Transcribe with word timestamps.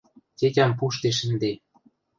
Тетям 0.37 0.71
пуштеш 0.77 1.17
ӹнде... 1.27 1.51